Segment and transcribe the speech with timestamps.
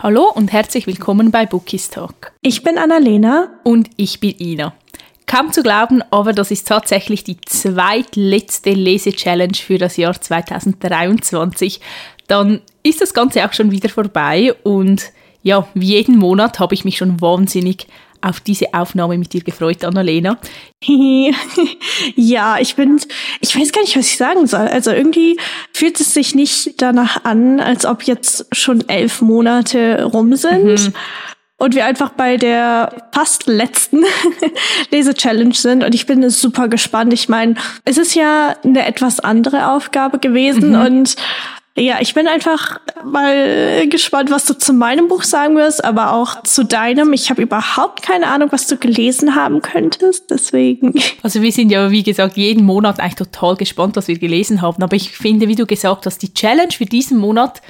[0.00, 2.30] Hallo und herzlich willkommen bei Bookies Talk.
[2.40, 3.58] Ich bin Annalena.
[3.64, 4.72] Und ich bin Ina.
[5.26, 11.80] Kaum zu glauben, aber das ist tatsächlich die zweitletzte Lese-Challenge für das Jahr 2023.
[12.28, 15.10] Dann ist das Ganze auch schon wieder vorbei und
[15.42, 17.88] ja, wie jeden Monat habe ich mich schon wahnsinnig
[18.20, 20.38] auf diese Aufnahme mit dir gefreut, Annalena.
[22.16, 23.00] ja, ich bin,
[23.40, 24.68] ich weiß gar nicht, was ich sagen soll.
[24.68, 25.38] Also irgendwie
[25.72, 30.64] fühlt es sich nicht danach an, als ob jetzt schon elf Monate rum sind.
[30.64, 30.92] Mhm.
[31.60, 34.04] Und wir einfach bei der fast letzten
[34.92, 35.82] Lese-Challenge sind.
[35.82, 37.12] Und ich bin super gespannt.
[37.12, 40.70] Ich meine, es ist ja eine etwas andere Aufgabe gewesen.
[40.70, 40.80] Mhm.
[40.80, 41.16] Und
[41.78, 46.42] ja, ich bin einfach mal gespannt, was du zu meinem Buch sagen wirst, aber auch
[46.42, 47.12] zu deinem.
[47.12, 50.94] Ich habe überhaupt keine Ahnung, was du gelesen haben könntest, deswegen.
[51.22, 54.82] Also wir sind ja, wie gesagt, jeden Monat eigentlich total gespannt, was wir gelesen haben.
[54.82, 57.60] Aber ich finde, wie du gesagt hast, die Challenge für diesen Monat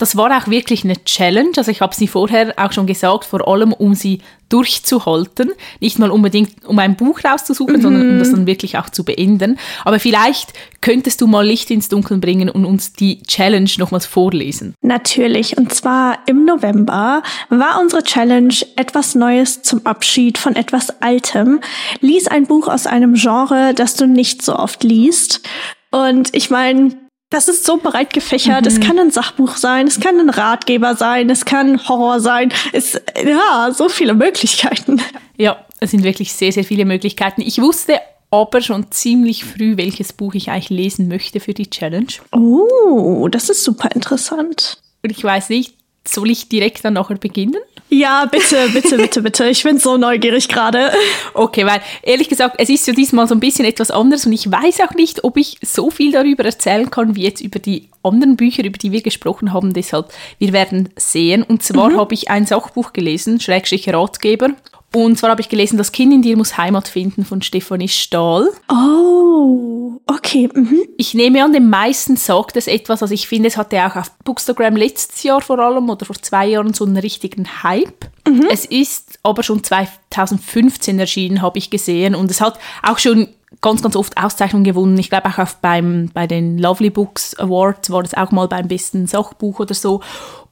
[0.00, 1.52] das war auch wirklich eine Challenge.
[1.56, 5.52] Also ich habe sie vorher auch schon gesagt, vor allem um sie durchzuhalten.
[5.78, 7.82] Nicht mal unbedingt, um ein Buch rauszusuchen, mhm.
[7.82, 9.58] sondern um das dann wirklich auch zu beenden.
[9.84, 14.74] Aber vielleicht könntest du mal Licht ins Dunkeln bringen und uns die Challenge nochmals vorlesen.
[14.80, 15.58] Natürlich.
[15.58, 21.60] Und zwar im November war unsere Challenge etwas Neues zum Abschied von etwas Altem.
[22.00, 25.42] Lies ein Buch aus einem Genre, das du nicht so oft liest.
[25.90, 26.96] Und ich meine,
[27.30, 28.62] das ist so breit gefächert.
[28.62, 28.66] Mhm.
[28.66, 32.52] Es kann ein Sachbuch sein, es kann ein Ratgeber sein, es kann Horror sein.
[32.72, 35.00] Es, ja, so viele Möglichkeiten.
[35.36, 37.40] Ja, es sind wirklich sehr, sehr viele Möglichkeiten.
[37.40, 42.12] Ich wusste aber schon ziemlich früh, welches Buch ich eigentlich lesen möchte für die Challenge.
[42.32, 44.78] Oh, das ist super interessant.
[45.02, 45.74] Und ich weiß nicht,
[46.06, 47.60] soll ich direkt dann nachher beginnen?
[47.88, 49.48] Ja, bitte, bitte, bitte, bitte.
[49.48, 50.92] Ich bin so neugierig gerade.
[51.34, 54.50] Okay, weil ehrlich gesagt, es ist ja diesmal so ein bisschen etwas anderes und ich
[54.50, 58.36] weiß auch nicht, ob ich so viel darüber erzählen kann, wie jetzt über die anderen
[58.36, 59.72] Bücher, über die wir gesprochen haben.
[59.72, 61.42] Deshalb, wir werden sehen.
[61.42, 61.96] Und zwar mhm.
[61.98, 64.50] habe ich ein Sachbuch gelesen, Schrägstrich Ratgeber.
[64.92, 68.48] Und zwar habe ich gelesen, Das Kind in dir muss Heimat finden von Stefanie Stahl.
[68.68, 70.48] Oh, okay.
[70.52, 70.80] Mhm.
[70.96, 73.02] Ich nehme an, den meisten sagt es etwas.
[73.02, 76.48] Also ich finde, es hatte auch auf Bookstagram letztes Jahr vor allem oder vor zwei
[76.48, 78.06] Jahren so einen richtigen Hype.
[78.26, 78.48] Mhm.
[78.50, 82.16] Es ist aber schon 2015 erschienen, habe ich gesehen.
[82.16, 83.28] Und es hat auch schon
[83.60, 84.98] ganz, ganz oft Auszeichnungen gewonnen.
[84.98, 88.66] Ich glaube auch auf beim, bei den Lovely Books Awards war das auch mal beim
[88.66, 90.00] besten Sachbuch oder so.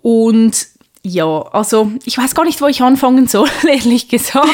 [0.01, 0.78] Und
[1.09, 4.49] ja, also ich weiß gar nicht, wo ich anfangen soll, ehrlich gesagt.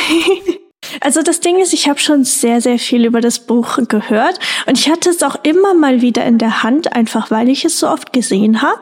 [1.00, 4.78] Also das Ding ist, ich habe schon sehr, sehr viel über das Buch gehört und
[4.78, 7.88] ich hatte es auch immer mal wieder in der Hand, einfach weil ich es so
[7.88, 8.80] oft gesehen habe.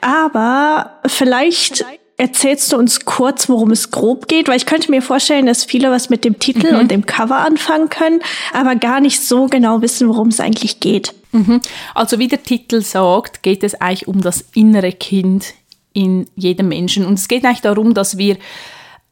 [0.00, 1.84] Aber vielleicht
[2.16, 5.90] erzählst du uns kurz, worum es grob geht, weil ich könnte mir vorstellen, dass viele
[5.90, 6.78] was mit dem Titel mhm.
[6.78, 8.20] und dem Cover anfangen können,
[8.52, 11.14] aber gar nicht so genau wissen, worum es eigentlich geht.
[11.32, 11.60] Mhm.
[11.94, 15.54] Also wie der Titel sagt, geht es eigentlich um das innere Kind
[15.92, 17.04] in jedem Menschen.
[17.04, 18.36] Und es geht eigentlich darum, dass wir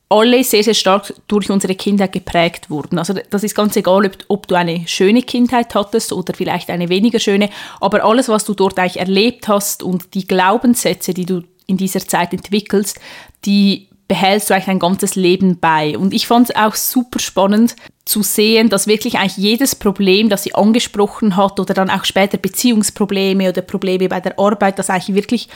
[0.09, 2.99] alle sehr, sehr stark durch unsere Kindheit geprägt wurden.
[2.99, 6.89] Also das ist ganz egal, ob, ob, du eine schöne Kindheit hattest oder vielleicht eine
[6.89, 7.50] weniger schöne,
[7.81, 12.00] aber alles, was du dort eigentlich erlebt hast und die Glaubenssätze, die du in dieser
[12.00, 12.99] Zeit entwickelst,
[13.45, 15.99] die behältst du eigentlich dein ganzes Leben bei.
[15.99, 20.45] Und ich fand es auch super spannend zu sehen, dass wirklich eigentlich jedes Problem, das
[20.45, 25.15] sie angesprochen hat oder dann auch später Beziehungsprobleme oder Probleme bei der Arbeit, das eigentlich
[25.15, 25.49] wirklich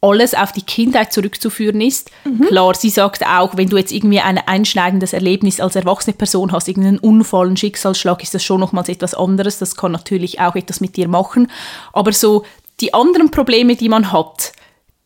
[0.00, 2.10] alles auf die Kindheit zurückzuführen ist.
[2.24, 2.46] Mhm.
[2.46, 6.68] Klar, sie sagt auch, wenn du jetzt irgendwie ein einschneidendes Erlebnis als erwachsene Person hast,
[6.68, 9.58] irgendeinen Unfall, einen Schicksalsschlag, ist das schon nochmals etwas anderes.
[9.58, 11.50] Das kann natürlich auch etwas mit dir machen.
[11.92, 12.44] Aber so
[12.80, 14.52] die anderen Probleme, die man hat,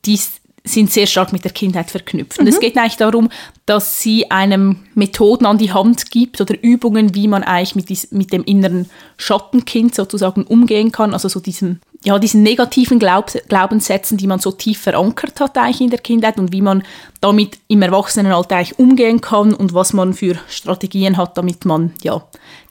[0.07, 0.19] die
[0.67, 2.39] sind sehr stark mit der Kindheit verknüpft.
[2.39, 2.51] Und mhm.
[2.51, 3.29] es geht eigentlich darum,
[3.67, 8.11] dass sie einem Methoden an die Hand gibt oder Übungen, wie man eigentlich mit, dies,
[8.13, 8.89] mit dem inneren
[9.19, 14.53] Schattenkind sozusagen umgehen kann, also so diesem ja, diesen negativen Glaub Glaubenssätzen, die man so
[14.53, 16.83] tief verankert hat eigentlich in der Kindheit und wie man
[17.23, 22.23] damit im Erwachsenenalter eigentlich umgehen kann und was man für Strategien hat, damit man ja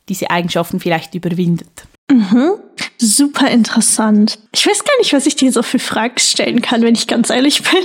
[0.08, 1.88] diese Eigenschaften vielleicht überwindet.
[2.14, 2.52] Mhm.
[3.00, 4.38] Super interessant.
[4.54, 7.30] Ich weiß gar nicht, was ich dir so für Fragen stellen kann, wenn ich ganz
[7.30, 7.82] ehrlich bin.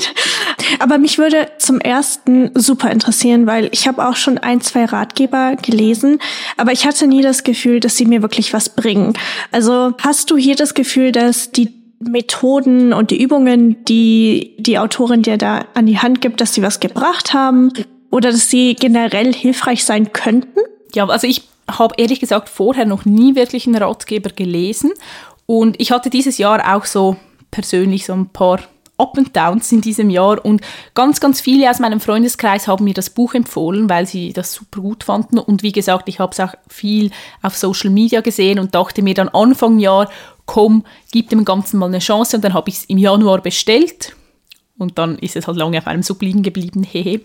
[0.80, 5.56] Aber mich würde zum ersten super interessieren, weil ich habe auch schon ein, zwei Ratgeber
[5.56, 6.19] gelesen,
[6.56, 9.14] aber ich hatte nie das Gefühl, dass sie mir wirklich was bringen.
[9.50, 15.22] Also hast du hier das Gefühl, dass die Methoden und die Übungen, die die Autorin
[15.22, 17.72] dir da an die Hand gibt, dass sie was gebracht haben
[18.10, 20.60] oder dass sie generell hilfreich sein könnten?
[20.94, 24.93] Ja, also ich habe ehrlich gesagt vorher noch nie wirklich einen Ratgeber gelesen.
[25.47, 27.17] Und ich hatte dieses Jahr auch so
[27.50, 28.61] persönlich so ein paar
[28.99, 30.44] Up and Downs in diesem Jahr.
[30.44, 30.61] Und
[30.94, 34.81] ganz, ganz viele aus meinem Freundeskreis haben mir das Buch empfohlen, weil sie das super
[34.81, 35.38] gut fanden.
[35.38, 37.11] Und wie gesagt, ich habe es auch viel
[37.43, 40.11] auf Social Media gesehen und dachte mir dann Anfang Jahr,
[40.47, 42.37] komm, gib dem Ganzen mal eine Chance.
[42.37, 44.15] Und dann habe ich es im Januar bestellt
[44.78, 47.20] Und dann ist es halt lange auf einem Sub liegen geblieben, hehe.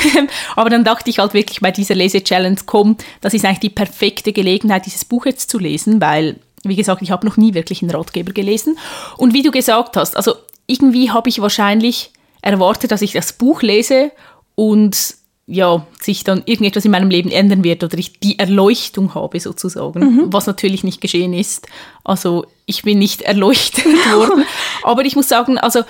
[0.56, 4.32] Aber dann dachte ich halt wirklich bei dieser Lese-Challenge, komm, das ist eigentlich die perfekte
[4.32, 7.90] Gelegenheit, dieses Buch jetzt zu lesen, weil, wie gesagt, ich habe noch nie wirklich einen
[7.90, 8.78] Ratgeber gelesen.
[9.18, 10.34] Und wie du gesagt hast, also
[10.66, 14.10] irgendwie habe ich wahrscheinlich erwartet, dass ich das Buch lese
[14.54, 15.16] und
[15.48, 20.00] ja, sich dann irgendetwas in meinem Leben ändern wird oder ich die Erleuchtung habe sozusagen,
[20.00, 20.32] mhm.
[20.32, 21.68] was natürlich nicht geschehen ist.
[22.02, 24.44] Also ich bin nicht erleuchtet worden,
[24.82, 25.82] aber ich muss sagen, also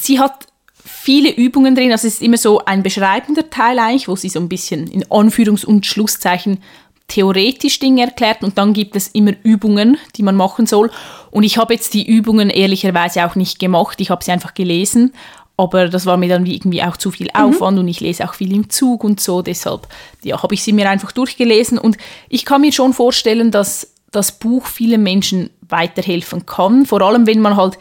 [0.00, 0.46] sie hat
[0.84, 4.40] viele Übungen drin, also es ist immer so ein beschreibender Teil eigentlich, wo sie so
[4.40, 6.62] ein bisschen in Anführungs- und Schlusszeichen
[7.08, 10.90] theoretisch Dinge erklärt und dann gibt es immer Übungen, die man machen soll.
[11.30, 15.12] Und ich habe jetzt die Übungen ehrlicherweise auch nicht gemacht, ich habe sie einfach gelesen,
[15.56, 17.40] aber das war mir dann irgendwie auch zu viel mhm.
[17.40, 17.82] Aufwand mhm.
[17.82, 19.88] und ich lese auch viel im Zug und so, deshalb
[20.22, 21.96] ja, habe ich sie mir einfach durchgelesen und
[22.28, 27.40] ich kann mir schon vorstellen, dass das Buch vielen Menschen weiterhelfen kann, vor allem wenn
[27.40, 27.78] man halt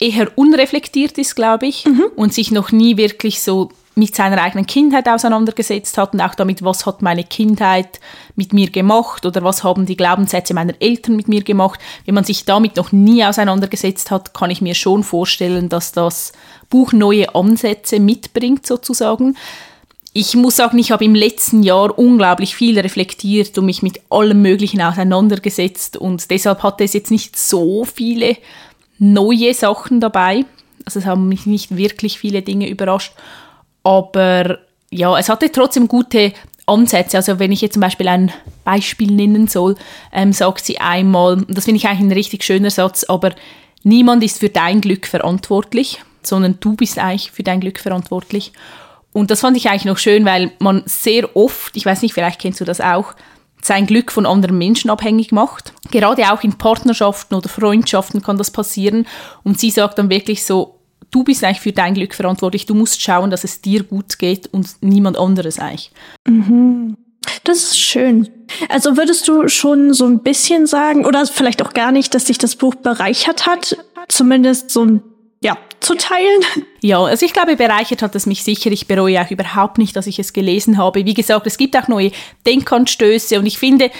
[0.00, 2.04] eher unreflektiert ist, glaube ich, mhm.
[2.16, 6.64] und sich noch nie wirklich so mit seiner eigenen Kindheit auseinandergesetzt hat und auch damit,
[6.64, 8.00] was hat meine Kindheit
[8.34, 11.78] mit mir gemacht oder was haben die Glaubenssätze meiner Eltern mit mir gemacht.
[12.04, 16.32] Wenn man sich damit noch nie auseinandergesetzt hat, kann ich mir schon vorstellen, dass das
[16.70, 19.36] Buch neue Ansätze mitbringt sozusagen.
[20.12, 24.42] Ich muss sagen, ich habe im letzten Jahr unglaublich viel reflektiert und mich mit allem
[24.42, 28.36] Möglichen auseinandergesetzt und deshalb hatte es jetzt nicht so viele
[28.98, 30.44] neue Sachen dabei.
[30.84, 33.12] Also es haben mich nicht wirklich viele Dinge überrascht.
[33.82, 34.58] Aber
[34.90, 36.32] ja, es hatte trotzdem gute
[36.66, 37.16] Ansätze.
[37.16, 38.32] Also wenn ich jetzt zum Beispiel ein
[38.64, 39.76] Beispiel nennen soll,
[40.12, 43.34] ähm, sagt sie einmal, das finde ich eigentlich ein richtig schöner Satz, aber
[43.82, 48.52] niemand ist für dein Glück verantwortlich, sondern du bist eigentlich für dein Glück verantwortlich.
[49.12, 52.40] Und das fand ich eigentlich noch schön, weil man sehr oft, ich weiß nicht, vielleicht
[52.40, 53.14] kennst du das auch,
[53.64, 55.72] sein Glück von anderen Menschen abhängig macht.
[55.90, 59.06] Gerade auch in Partnerschaften oder Freundschaften kann das passieren.
[59.42, 60.80] Und sie sagt dann wirklich so,
[61.10, 62.66] du bist eigentlich für dein Glück verantwortlich.
[62.66, 65.92] Du musst schauen, dass es dir gut geht und niemand anderes eigentlich.
[66.28, 66.98] Mhm.
[67.44, 68.28] Das ist schön.
[68.68, 72.36] Also würdest du schon so ein bisschen sagen, oder vielleicht auch gar nicht, dass dich
[72.36, 73.78] das Buch bereichert hat?
[74.08, 75.02] Zumindest so ein
[75.84, 76.42] ja, zu teilen.
[76.80, 78.70] Ja, also ich glaube, bereichert hat es mich sicher.
[78.72, 81.04] Ich bereue auch überhaupt nicht, dass ich es gelesen habe.
[81.04, 82.10] Wie gesagt, es gibt auch neue
[82.46, 83.90] Denkanstöße und ich finde,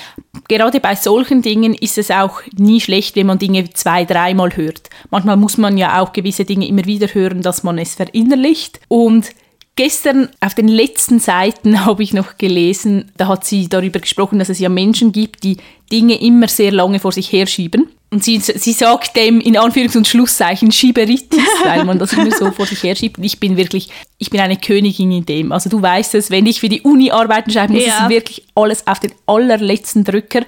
[0.49, 4.91] gerade bei solchen Dingen ist es auch nie schlecht, wenn man Dinge zwei, dreimal hört.
[5.11, 8.81] Manchmal muss man ja auch gewisse Dinge immer wieder hören, dass man es verinnerlicht.
[8.89, 9.31] Und
[9.77, 14.49] Gestern auf den letzten Seiten habe ich noch gelesen, da hat sie darüber gesprochen, dass
[14.49, 15.57] es ja Menschen gibt, die
[15.91, 17.89] Dinge immer sehr lange vor sich herschieben.
[18.14, 22.52] Und sie, sie sagt dem in Anführungs- und Schlusszeichen Schieberitis, weil man das immer so
[22.52, 23.19] vor sich herschiebt.
[23.19, 25.50] Und ich bin wirklich, ich bin eine Königin in dem.
[25.50, 28.05] Also du weißt es, wenn ich für die Uni arbeiten schreibe, muss ja.
[28.05, 30.43] es wirklich alles auf den allerletzten Drücker.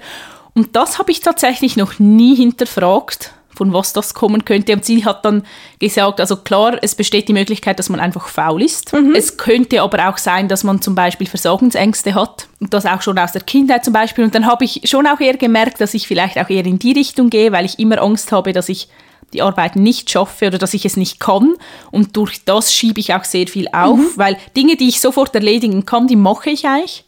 [0.53, 4.73] Und das habe ich tatsächlich noch nie hinterfragt von was das kommen könnte.
[4.73, 5.43] Und sie hat dann
[5.79, 8.93] gesagt, also klar, es besteht die Möglichkeit, dass man einfach faul ist.
[8.93, 9.15] Mhm.
[9.15, 12.47] Es könnte aber auch sein, dass man zum Beispiel Versorgungsängste hat.
[12.59, 14.23] Und das auch schon aus der Kindheit zum Beispiel.
[14.23, 16.93] Und dann habe ich schon auch eher gemerkt, dass ich vielleicht auch eher in die
[16.93, 18.87] Richtung gehe, weil ich immer Angst habe, dass ich
[19.33, 21.55] die Arbeit nicht schaffe oder dass ich es nicht kann.
[21.91, 24.11] Und durch das schiebe ich auch sehr viel auf, mhm.
[24.15, 27.03] weil Dinge, die ich sofort erledigen kann, die mache ich eigentlich.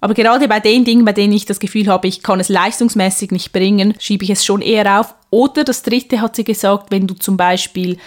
[0.00, 3.30] Aber gerade bei den Dingen, bei denen ich das Gefühl habe, ich kann es leistungsmäßig
[3.30, 5.14] nicht bringen, schiebe ich es schon eher auf.
[5.30, 7.98] Oder das Dritte hat sie gesagt, wenn du zum Beispiel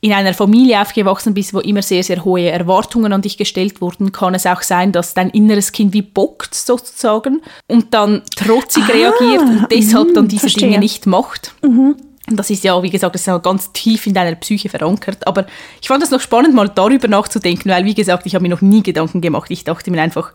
[0.00, 4.12] in einer Familie aufgewachsen bist, wo immer sehr, sehr hohe Erwartungen an dich gestellt wurden,
[4.12, 8.92] kann es auch sein, dass dein inneres Kind wie bockt sozusagen und dann trotzig ah,
[8.92, 10.68] reagiert und deshalb dann diese verstehe.
[10.68, 11.54] Dinge nicht macht.
[11.62, 11.96] Mhm.
[12.28, 15.26] Und das ist ja, wie gesagt, das ist ja ganz tief in deiner Psyche verankert.
[15.26, 15.46] Aber
[15.80, 18.62] ich fand es noch spannend, mal darüber nachzudenken, weil, wie gesagt, ich habe mir noch
[18.62, 19.50] nie Gedanken gemacht.
[19.50, 20.32] Ich dachte mir einfach,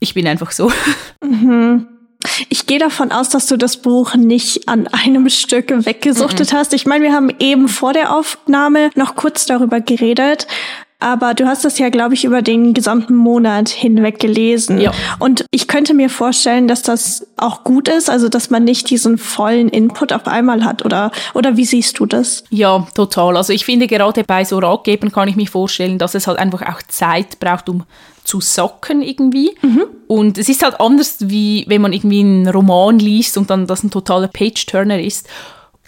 [0.00, 0.70] ich bin einfach so.
[1.24, 1.88] Mhm.
[2.48, 6.56] Ich gehe davon aus, dass du das Buch nicht an einem Stück weggesuchtet mhm.
[6.56, 6.72] hast.
[6.72, 10.46] Ich meine, wir haben eben vor der Aufnahme noch kurz darüber geredet.
[10.98, 14.80] Aber du hast das ja, glaube ich, über den gesamten Monat hinweg gelesen.
[14.80, 14.92] Ja.
[15.18, 19.18] Und ich könnte mir vorstellen, dass das auch gut ist, also dass man nicht diesen
[19.18, 20.84] vollen Input auf einmal hat.
[20.86, 22.44] Oder, oder wie siehst du das?
[22.48, 23.36] Ja, total.
[23.36, 26.62] Also ich finde, gerade bei so Ratgebern kann ich mir vorstellen, dass es halt einfach
[26.62, 27.84] auch Zeit braucht, um
[28.26, 29.54] zu socken irgendwie.
[29.62, 29.84] Mhm.
[30.06, 33.82] Und es ist halt anders, wie wenn man irgendwie einen Roman liest und dann das
[33.82, 35.28] ein totaler Page-Turner ist.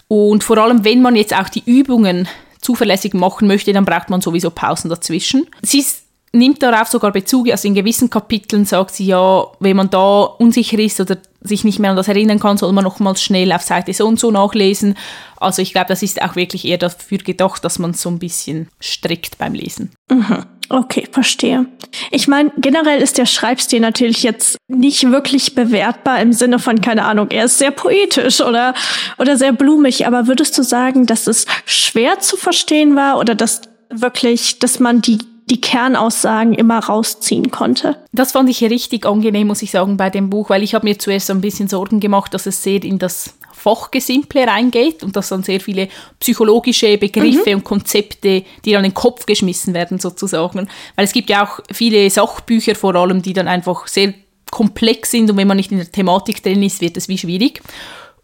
[0.07, 2.27] Und vor allem, wenn man jetzt auch die Übungen
[2.61, 5.47] zuverlässig machen möchte, dann braucht man sowieso Pausen dazwischen.
[5.61, 5.85] Sie
[6.31, 10.79] nimmt darauf sogar Bezug, also in gewissen Kapiteln sagt sie ja, wenn man da unsicher
[10.79, 13.93] ist oder sich nicht mehr an das erinnern kann, soll man nochmals schnell auf Seite
[13.93, 14.95] so und so nachlesen.
[15.37, 18.67] Also ich glaube, das ist auch wirklich eher dafür gedacht, dass man so ein bisschen
[18.79, 19.91] strickt beim Lesen.
[20.11, 20.45] Mhm.
[20.71, 21.65] Okay, verstehe.
[22.11, 27.05] Ich meine, generell ist der Schreibstil natürlich jetzt nicht wirklich bewertbar im Sinne von, keine
[27.05, 28.75] Ahnung, er ist sehr poetisch oder,
[29.17, 33.61] oder sehr blumig, aber würdest du sagen, dass es schwer zu verstehen war oder dass
[33.89, 35.17] wirklich, dass man die
[35.49, 37.97] die Kernaussagen immer rausziehen konnte.
[38.11, 40.99] Das fand ich richtig angenehm, muss ich sagen, bei dem Buch, weil ich habe mir
[40.99, 45.29] zuerst so ein bisschen Sorgen gemacht, dass es sehr in das Fachgesimple reingeht und dass
[45.29, 45.89] dann sehr viele
[46.19, 47.57] psychologische Begriffe mhm.
[47.57, 50.69] und Konzepte, die dann in den Kopf geschmissen werden sozusagen.
[50.95, 54.13] Weil es gibt ja auch viele Sachbücher vor allem, die dann einfach sehr
[54.49, 57.61] komplex sind und wenn man nicht in der Thematik drin ist, wird es wie schwierig.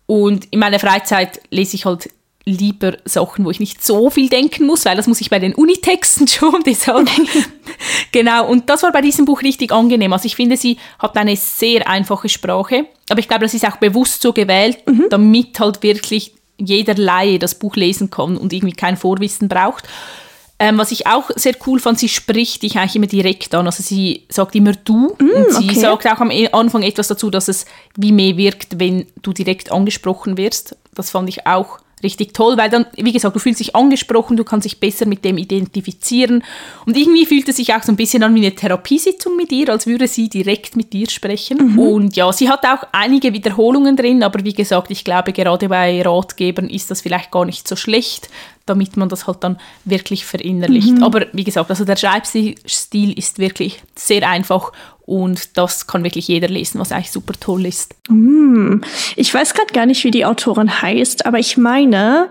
[0.08, 2.10] Und in meiner Freizeit lese ich halt
[2.46, 5.56] lieber Sachen, wo ich nicht so viel denken muss, weil das muss ich bei den
[5.56, 6.64] Unitexten schon.
[6.66, 7.10] Deshalb.
[8.12, 10.14] genau, und das war bei diesem Buch richtig angenehm.
[10.14, 13.78] Also ich finde, sie hat eine sehr einfache Sprache, aber ich glaube, das ist auch
[13.78, 15.06] bewusst so gewählt, mhm.
[15.10, 19.86] damit halt wirklich jeder Laie das Buch lesen kann und irgendwie kein Vorwissen braucht.
[20.58, 23.66] Ähm, was ich auch sehr cool fand, sie spricht dich eigentlich immer direkt an.
[23.66, 25.80] Also sie sagt immer du mm, und sie okay.
[25.80, 27.66] sagt auch am e-, Anfang etwas dazu, dass es
[27.98, 30.78] wie mehr wirkt, wenn du direkt angesprochen wirst.
[30.94, 34.46] Das fand ich auch richtig toll, weil dann, wie gesagt, du fühlst dich angesprochen, du
[34.46, 36.44] kannst dich besser mit dem identifizieren.
[36.86, 39.70] Und irgendwie fühlt es sich auch so ein bisschen an wie eine Therapiesitzung mit ihr,
[39.70, 41.74] als würde sie direkt mit dir sprechen.
[41.74, 41.80] Mhm.
[41.80, 46.02] Und ja, sie hat auch einige Wiederholungen drin, aber wie gesagt, ich glaube, gerade bei
[46.02, 48.30] Ratgebern ist das vielleicht gar nicht so schlecht,
[48.66, 50.98] damit man das halt dann wirklich verinnerlicht.
[50.98, 51.04] Mhm.
[51.04, 54.72] Aber wie gesagt, also der Schreibstil ist wirklich sehr einfach
[55.06, 57.96] und das kann wirklich jeder lesen, was eigentlich super toll ist.
[58.10, 58.82] Mm.
[59.16, 62.30] Ich weiß gerade gar nicht, wie die Autorin heißt, aber ich meine,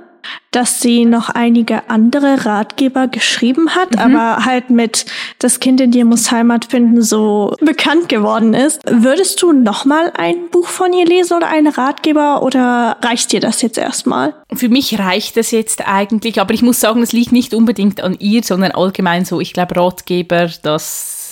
[0.50, 3.98] dass sie noch einige andere Ratgeber geschrieben hat, mhm.
[3.98, 5.06] aber halt mit
[5.38, 8.80] Das Kind in dir muss Heimat finden so bekannt geworden ist.
[8.86, 13.40] Würdest du noch mal ein Buch von ihr lesen oder einen Ratgeber oder reicht dir
[13.40, 14.34] das jetzt erstmal?
[14.54, 18.16] Für mich reicht es jetzt eigentlich, aber ich muss sagen, es liegt nicht unbedingt an
[18.18, 19.40] ihr, sondern allgemein so.
[19.40, 21.23] Ich glaube, Ratgeber, das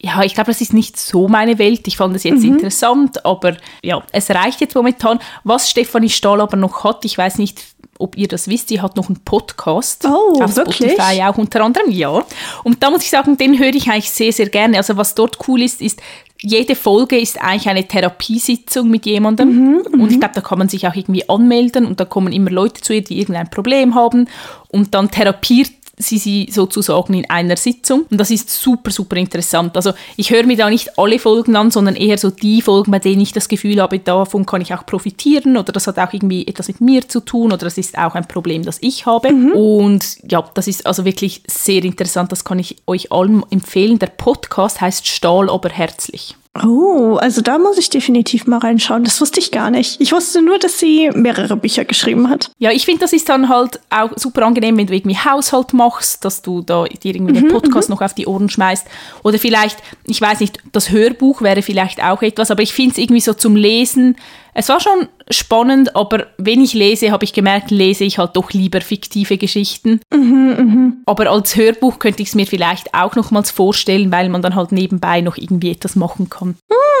[0.00, 1.86] ja, ich glaube, das ist nicht so meine Welt.
[1.88, 2.54] Ich fand es jetzt mhm.
[2.54, 5.18] interessant, aber ja, es reicht jetzt momentan.
[5.42, 7.64] Was Stefanie Stahl aber noch hat, ich weiß nicht,
[7.98, 10.92] ob ihr das wisst, sie hat noch einen Podcast oh, auf wirklich?
[10.92, 12.24] Spotify auch unter anderem, ja.
[12.62, 14.76] Und da muss ich sagen, den höre ich eigentlich sehr, sehr gerne.
[14.76, 16.00] Also was dort cool ist, ist,
[16.40, 19.48] jede Folge ist eigentlich eine Therapiesitzung mit jemandem.
[19.48, 20.20] Mhm, und ich mhm.
[20.20, 23.02] glaube, da kann man sich auch irgendwie anmelden und da kommen immer Leute zu ihr,
[23.02, 24.28] die irgendein Problem haben.
[24.68, 28.06] Und dann therapiert sie sie sozusagen in einer Sitzung.
[28.10, 29.76] Und das ist super, super interessant.
[29.76, 32.98] Also ich höre mir da nicht alle Folgen an, sondern eher so die Folgen, bei
[32.98, 36.46] denen ich das Gefühl habe, davon kann ich auch profitieren oder das hat auch irgendwie
[36.46, 39.32] etwas mit mir zu tun oder das ist auch ein Problem, das ich habe.
[39.32, 39.52] Mhm.
[39.52, 42.32] Und ja, das ist also wirklich sehr interessant.
[42.32, 43.98] Das kann ich euch allen empfehlen.
[43.98, 46.37] Der Podcast heißt Stahl aber herzlich.
[46.54, 49.04] Oh, also da muss ich definitiv mal reinschauen.
[49.04, 50.00] Das wusste ich gar nicht.
[50.00, 52.50] Ich wusste nur, dass sie mehrere Bücher geschrieben hat.
[52.58, 56.24] Ja, ich finde, das ist dann halt auch super angenehm, wenn du irgendwie Haushalt machst,
[56.24, 58.86] dass du da dir irgendwie den mhm, Podcast mhm, noch auf die Ohren schmeißt.
[59.22, 62.98] Oder vielleicht, ich weiß nicht, das Hörbuch wäre vielleicht auch etwas, aber ich finde es
[62.98, 64.16] irgendwie so zum Lesen
[64.58, 68.50] es war schon spannend, aber wenn ich lese, habe ich gemerkt, lese ich halt doch
[68.50, 70.00] lieber fiktive Geschichten.
[70.12, 70.92] Mhm, mh.
[71.06, 74.72] Aber als Hörbuch könnte ich es mir vielleicht auch nochmals vorstellen, weil man dann halt
[74.72, 76.56] nebenbei noch irgendwie etwas machen kann.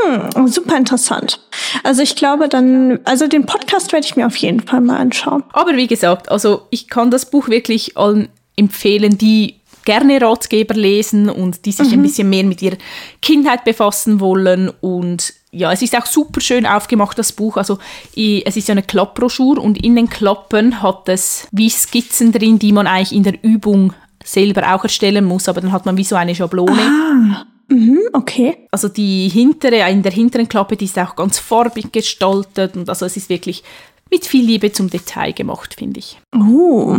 [0.06, 1.40] Mhm, super interessant.
[1.82, 5.42] Also ich glaube dann, also den Podcast werde ich mir auf jeden Fall mal anschauen.
[5.52, 11.28] Aber wie gesagt, also ich kann das Buch wirklich allen empfehlen, die gerne Ratgeber lesen
[11.28, 11.94] und die sich mhm.
[11.94, 12.76] ein bisschen mehr mit ihrer
[13.20, 17.56] Kindheit befassen wollen und ja, es ist auch super schön aufgemacht, das Buch.
[17.56, 17.78] Also
[18.14, 22.72] es ist ja eine Klappbroschur und in den Klappen hat es wie Skizzen drin, die
[22.72, 26.16] man eigentlich in der Übung selber auch erstellen muss, aber dann hat man wie so
[26.16, 26.80] eine Schablone.
[26.80, 27.46] Ah.
[27.68, 28.66] Mhm, okay.
[28.70, 33.06] Also die hintere, in der hinteren Klappe, die ist auch ganz farbig gestaltet und also
[33.06, 33.62] es ist wirklich
[34.10, 36.18] mit viel Liebe zum Detail gemacht, finde ich.
[36.34, 36.98] Oh.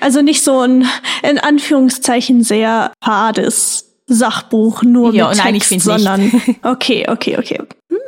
[0.00, 0.86] Also nicht so ein,
[1.22, 6.30] in Anführungszeichen, sehr fades Sachbuch nur ja, mit nein, Text, sondern
[6.62, 7.60] okay, okay, okay.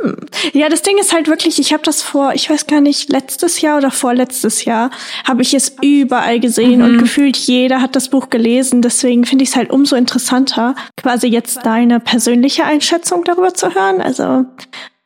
[0.03, 0.17] Hm.
[0.53, 3.61] Ja, das Ding ist halt wirklich, ich habe das vor, ich weiß gar nicht, letztes
[3.61, 4.91] Jahr oder vorletztes Jahr
[5.25, 6.85] habe ich es überall gesehen mhm.
[6.85, 8.83] und gefühlt jeder hat das Buch gelesen.
[8.83, 14.01] Deswegen finde ich es halt umso interessanter, quasi jetzt deine persönliche Einschätzung darüber zu hören.
[14.01, 14.47] Also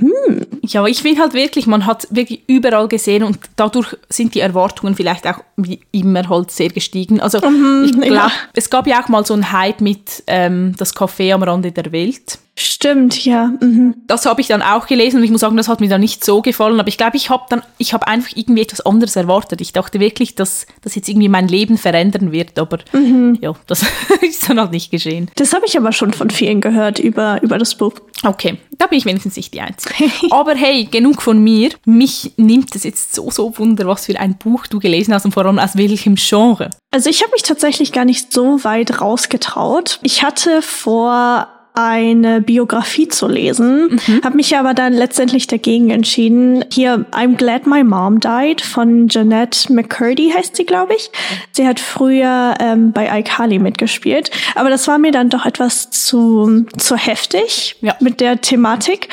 [0.03, 0.47] hm.
[0.63, 4.97] Ja, ich finde halt wirklich, man hat wirklich überall gesehen und dadurch sind die Erwartungen
[4.97, 7.21] vielleicht auch wie immer halt sehr gestiegen.
[7.21, 8.33] Also mhm, ich glaube, ja.
[8.55, 11.93] es gab ja auch mal so einen Hype mit ähm, das Café am Rande der
[11.93, 12.39] Welt.
[12.63, 13.53] Stimmt, ja.
[13.61, 13.95] Mhm.
[14.07, 16.25] Das habe ich dann auch gelesen und ich muss sagen, das hat mir dann nicht
[16.25, 16.79] so gefallen.
[16.79, 19.61] Aber ich glaube, ich habe dann, ich habe einfach irgendwie etwas anderes erwartet.
[19.61, 22.59] Ich dachte wirklich, dass das jetzt irgendwie mein Leben verändern wird.
[22.59, 23.37] Aber mhm.
[23.41, 23.85] ja, das
[24.23, 25.29] ist dann halt nicht geschehen.
[25.35, 27.95] Das habe ich aber schon von vielen gehört über, über das Buch.
[28.25, 29.95] Okay, da bin ich wenigstens nicht die Einzige.
[30.31, 31.71] aber hey, genug von mir.
[31.85, 35.33] Mich nimmt es jetzt so, so wunder, was für ein Buch du gelesen hast und
[35.33, 36.71] vor allem aus welchem Genre.
[36.93, 39.99] Also ich habe mich tatsächlich gar nicht so weit rausgetraut.
[40.03, 44.21] Ich hatte vor eine Biografie zu lesen, mhm.
[44.23, 46.65] habe mich aber dann letztendlich dagegen entschieden.
[46.71, 51.11] Hier I'm Glad My Mom Died von Jeanette McCurdy heißt sie, glaube ich.
[51.53, 56.67] Sie hat früher ähm, bei iCarly mitgespielt, aber das war mir dann doch etwas zu
[56.77, 57.97] zu heftig ja.
[58.01, 59.09] mit der Thematik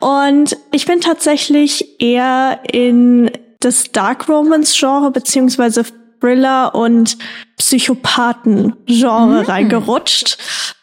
[0.00, 5.84] und ich bin tatsächlich eher in das Dark Romance Genre beziehungsweise
[6.20, 7.18] Thriller und
[7.58, 9.46] Psychopathen-Genre mhm.
[9.46, 10.38] reingerutscht.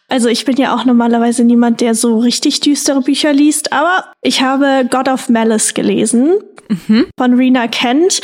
[0.07, 4.41] Also ich bin ja auch normalerweise niemand, der so richtig düstere Bücher liest, aber ich
[4.41, 6.35] habe God of Malice gelesen
[6.69, 7.07] mhm.
[7.17, 8.21] von Rena Kent.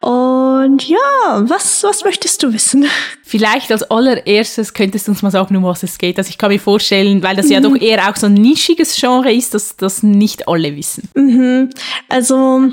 [0.00, 0.96] Und ja,
[1.40, 2.86] was, was möchtest du wissen?
[3.24, 6.18] Vielleicht als allererstes könntest du uns mal sagen, um was es geht.
[6.18, 7.52] Also ich kann mir vorstellen, weil das mhm.
[7.52, 11.08] ja doch eher auch so ein nischiges Genre ist, dass das nicht alle wissen.
[11.16, 11.70] Mhm.
[12.08, 12.70] Also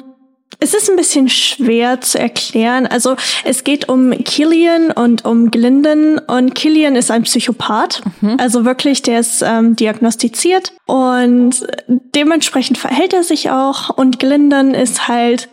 [0.66, 2.88] es ist ein bisschen schwer zu erklären.
[2.88, 8.02] Also es geht um Killian und um Glinden und Killian ist ein Psychopath.
[8.22, 8.38] Mhm.
[8.40, 15.08] Also wirklich, der ist ähm, diagnostiziert und dementsprechend verhält er sich auch und Glinden ist
[15.08, 15.50] halt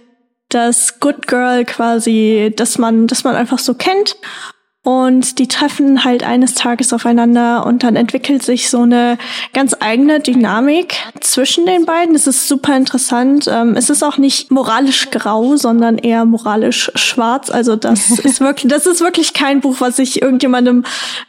[0.48, 4.16] das Good Girl quasi, dass man, dass man einfach so kennt
[4.84, 9.16] und die treffen halt eines Tages aufeinander und dann entwickelt sich so eine
[9.52, 12.16] ganz eigene Dynamik zwischen den beiden.
[12.16, 13.46] Es ist super interessant.
[13.48, 17.48] Ähm, es ist auch nicht moralisch grau, sondern eher moralisch schwarz.
[17.48, 20.84] Also das ist wirklich, das ist wirklich kein Buch, was ich irgendjemandem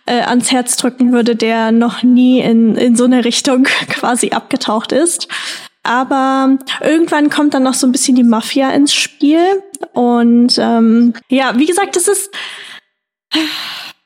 [0.07, 4.91] äh, ans Herz drücken würde, der noch nie in, in so eine Richtung quasi abgetaucht
[4.91, 5.27] ist.
[5.83, 9.61] Aber irgendwann kommt dann noch so ein bisschen die Mafia ins Spiel.
[9.91, 12.31] Und ähm, ja, wie gesagt, es ist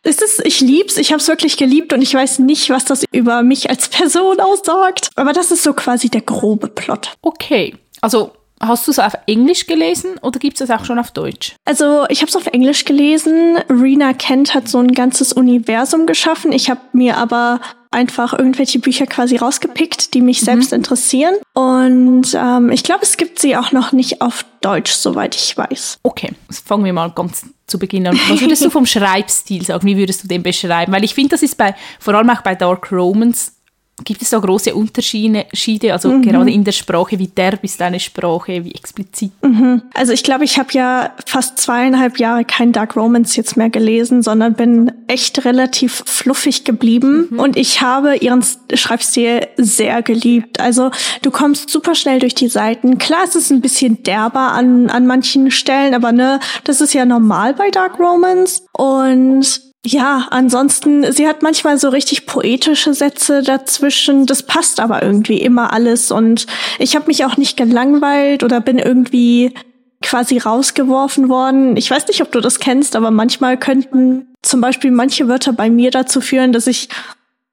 [0.03, 3.03] es ist, ich lieb's, ich habe es wirklich geliebt und ich weiß nicht, was das
[3.12, 5.10] über mich als Person aussagt.
[5.15, 7.15] Aber das ist so quasi der grobe Plot.
[7.22, 11.55] Okay, also Hast du es auf Englisch gelesen oder gibt es auch schon auf Deutsch?
[11.65, 13.57] Also ich habe es auf Englisch gelesen.
[13.69, 16.51] Rena Kent hat so ein ganzes Universum geschaffen.
[16.51, 17.60] Ich habe mir aber
[17.91, 20.46] einfach irgendwelche Bücher quasi rausgepickt, die mich mhm.
[20.46, 21.36] selbst interessieren.
[21.53, 26.00] Und ähm, ich glaube, es gibt sie auch noch nicht auf Deutsch, soweit ich weiß.
[26.03, 28.20] Okay, fangen wir mal ganz zu Beginn an.
[28.29, 29.86] Was würdest du vom Schreibstil sagen?
[29.86, 30.91] Wie würdest du den beschreiben?
[30.91, 33.56] Weil ich finde, das ist bei, vor allem auch bei Dark Romans,
[34.04, 36.22] Gibt es da große Unterschiede, also mhm.
[36.22, 39.31] gerade in der Sprache, wie derb ist deine Sprache, wie explizit?
[39.42, 39.81] Mhm.
[39.96, 44.22] Also ich glaube, ich habe ja fast zweieinhalb Jahre kein Dark Romance jetzt mehr gelesen,
[44.22, 47.40] sondern bin echt relativ fluffig geblieben mhm.
[47.40, 50.60] und ich habe ihren Schreibstil sehr geliebt.
[50.60, 50.92] Also
[51.24, 53.00] du kommst super schnell durch die Seiten.
[53.00, 57.03] Klar, es ist ein bisschen derber an, an manchen Stellen, aber ne, das ist ja
[57.03, 64.25] normal bei Dark Romance und ja, ansonsten, sie hat manchmal so richtig poetische Sätze dazwischen.
[64.25, 66.11] Das passt aber irgendwie immer alles.
[66.11, 66.45] Und
[66.77, 69.53] ich habe mich auch nicht gelangweilt oder bin irgendwie
[70.01, 71.77] quasi rausgeworfen worden.
[71.77, 75.69] Ich weiß nicht, ob du das kennst, aber manchmal könnten zum Beispiel manche Wörter bei
[75.69, 76.89] mir dazu führen, dass ich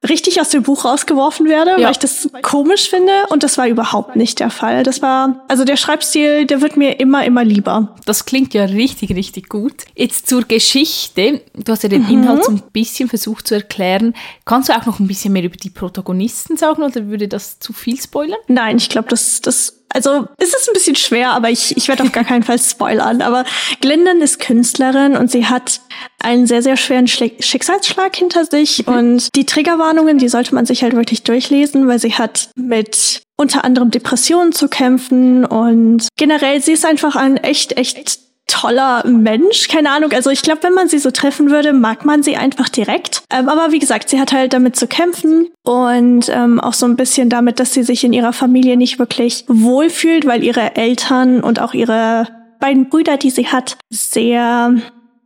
[0.09, 1.85] richtig aus dem Buch rausgeworfen werde, ja.
[1.87, 3.13] weil ich das komisch finde.
[3.31, 4.83] Und das war überhaupt nicht der Fall.
[4.83, 7.95] Das war, also der Schreibstil, der wird mir immer, immer lieber.
[8.05, 9.85] Das klingt ja richtig, richtig gut.
[9.95, 11.41] Jetzt zur Geschichte.
[11.55, 12.11] Du hast ja den mhm.
[12.11, 14.15] Inhalt so ein bisschen versucht zu erklären.
[14.45, 17.73] Kannst du auch noch ein bisschen mehr über die Protagonisten sagen oder würde das zu
[17.73, 18.39] viel spoilern?
[18.49, 22.03] Nein, ich glaube, das, das also es ist ein bisschen schwer, aber ich, ich werde
[22.03, 23.23] auf gar keinen Fall spoilern.
[23.23, 23.45] Aber
[23.81, 25.81] Glyndon ist Künstlerin und sie hat
[26.19, 28.87] einen sehr, sehr schweren Schicksalsschlag hinter sich.
[28.87, 28.95] Mhm.
[28.95, 33.65] Und die Triggerwarnungen, die sollte man sich halt wirklich durchlesen, weil sie hat mit unter
[33.65, 39.69] anderem Depressionen zu kämpfen und generell, sie ist einfach ein echt, echt toller Mensch.
[39.69, 40.13] Keine Ahnung.
[40.13, 43.23] Also ich glaube, wenn man sie so treffen würde, mag man sie einfach direkt.
[43.31, 46.97] Ähm, aber wie gesagt, sie hat halt damit zu kämpfen und ähm, auch so ein
[46.97, 51.61] bisschen damit, dass sie sich in ihrer Familie nicht wirklich wohlfühlt, weil ihre Eltern und
[51.61, 52.29] auch ihre
[52.61, 54.75] beiden Brüder, die sie hat, sehr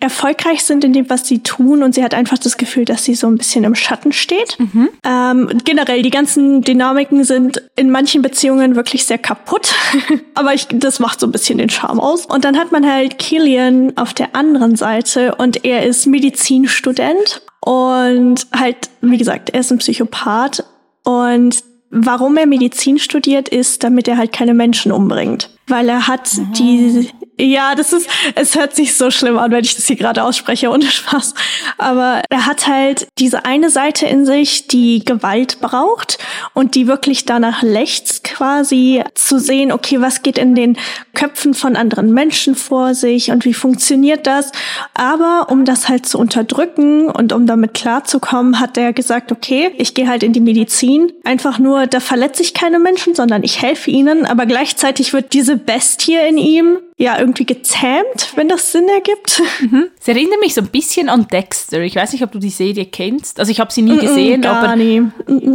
[0.01, 3.15] erfolgreich sind in dem, was sie tun und sie hat einfach das Gefühl, dass sie
[3.15, 4.57] so ein bisschen im Schatten steht.
[4.59, 4.89] Mhm.
[5.05, 9.75] Ähm, generell, die ganzen Dynamiken sind in manchen Beziehungen wirklich sehr kaputt,
[10.35, 12.27] aber ich, das macht so ein bisschen den Charme aus.
[12.27, 18.47] Und dann hat man halt Killian auf der anderen Seite und er ist Medizinstudent und
[18.55, 20.65] halt, wie gesagt, er ist ein Psychopath
[21.03, 25.51] und warum er Medizin studiert, ist, damit er halt keine Menschen umbringt.
[25.69, 26.53] Weil er hat mhm.
[26.53, 30.25] die ja, das ist, es hört sich so schlimm an, wenn ich das hier gerade
[30.25, 31.35] ausspreche, ohne Spaß.
[31.79, 36.19] Aber er hat halt diese eine Seite in sich, die Gewalt braucht
[36.53, 40.77] und die wirklich danach lächzt, quasi zu sehen, okay, was geht in den
[41.15, 44.51] Köpfen von anderen Menschen vor sich und wie funktioniert das.
[44.95, 49.95] Aber um das halt zu unterdrücken und um damit klarzukommen, hat er gesagt, okay, ich
[49.95, 51.13] gehe halt in die Medizin.
[51.23, 54.27] Einfach nur, da verletze ich keine Menschen, sondern ich helfe ihnen.
[54.27, 59.43] Aber gleichzeitig wird diese Bestie in ihm ja irgendwie gezähmt, wenn das Sinn ergibt.
[59.61, 59.89] Mhm.
[60.01, 61.81] Es erinnert mich so ein bisschen an Dexter.
[61.81, 63.39] Ich weiß nicht, ob du die Serie kennst.
[63.39, 64.77] Also ich habe sie nie gesehen, aber,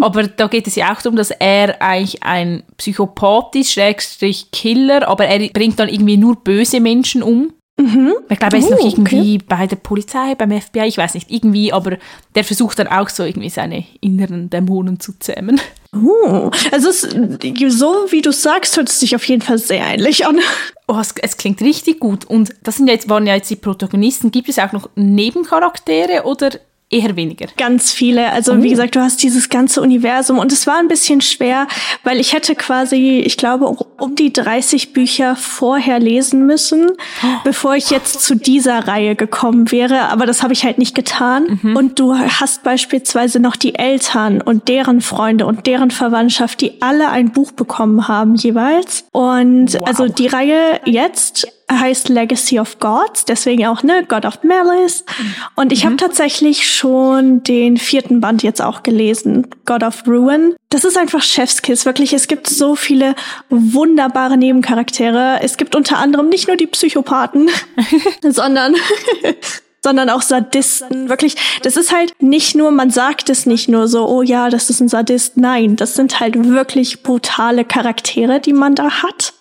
[0.02, 5.08] aber da geht es ja auch darum, dass er eigentlich ein Psychopath ist, Schrägstrich Killer,
[5.08, 7.54] aber er bringt dann irgendwie nur böse Menschen um.
[7.78, 8.14] Mhm.
[8.30, 9.46] Ich glaube, er ist oh, noch irgendwie okay.
[9.48, 11.98] bei der Polizei, beim FBI, ich weiß nicht, irgendwie, aber
[12.36, 15.60] der versucht dann auch so irgendwie seine inneren Dämonen zu zähmen.
[15.96, 20.26] Oh, also es, so wie du sagst, hört es sich auf jeden Fall sehr ähnlich
[20.26, 20.40] an.
[20.88, 22.26] Oh, es, es, klingt richtig gut.
[22.26, 24.32] Und das sind ja jetzt, waren ja jetzt die Protagonisten.
[24.32, 26.52] Gibt es auch noch Nebencharaktere oder
[26.94, 27.48] eher weniger.
[27.58, 28.32] Ganz viele.
[28.32, 28.64] Also oh.
[28.64, 31.68] wie gesagt, du hast dieses ganze Universum und es war ein bisschen schwer,
[32.04, 37.28] weil ich hätte quasi, ich glaube, um die 30 Bücher vorher lesen müssen, oh.
[37.44, 40.10] bevor ich jetzt zu dieser Reihe gekommen wäre.
[40.10, 41.60] Aber das habe ich halt nicht getan.
[41.62, 41.76] Mhm.
[41.76, 47.10] Und du hast beispielsweise noch die Eltern und deren Freunde und deren Verwandtschaft, die alle
[47.10, 49.06] ein Buch bekommen haben jeweils.
[49.12, 49.88] Und wow.
[49.88, 55.06] also die Reihe jetzt heißt Legacy of Gods, deswegen auch, ne, God of Malice.
[55.56, 55.90] Und ich mhm.
[55.90, 60.54] habe tatsächlich schon den vierten Band jetzt auch gelesen, God of Ruin.
[60.68, 62.12] Das ist einfach Chefskiss, wirklich.
[62.12, 63.16] Es gibt so viele
[63.50, 65.40] wunderbare Nebencharaktere.
[65.42, 67.50] Es gibt unter anderem nicht nur die Psychopathen,
[68.22, 68.76] sondern
[69.84, 71.10] sondern auch Sadisten.
[71.10, 74.70] Wirklich, das ist halt nicht nur, man sagt es nicht nur so, oh ja, das
[74.70, 75.38] ist ein Sadist.
[75.38, 79.34] Nein, das sind halt wirklich brutale Charaktere, die man da hat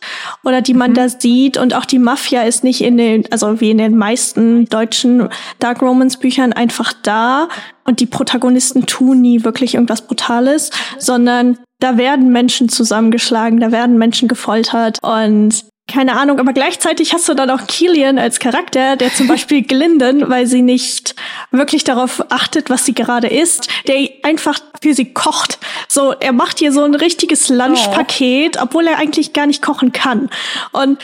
[0.43, 0.95] oder die man mhm.
[0.95, 1.57] da sieht.
[1.57, 5.29] Und auch die Mafia ist nicht in den, also wie in den meisten deutschen
[5.61, 7.49] Dark Romans Büchern einfach da
[7.85, 13.99] und die Protagonisten tun nie wirklich irgendwas Brutales, sondern da werden Menschen zusammengeschlagen, da werden
[13.99, 19.13] Menschen gefoltert und keine Ahnung, aber gleichzeitig hast du dann auch Killian als Charakter, der
[19.13, 21.15] zum Beispiel Glinden, weil sie nicht
[21.51, 25.59] wirklich darauf achtet, was sie gerade isst, der einfach für sie kocht.
[25.89, 28.63] So, er macht ihr so ein richtiges Lunchpaket, oh.
[28.63, 30.31] obwohl er eigentlich gar nicht kochen kann.
[30.73, 30.99] Und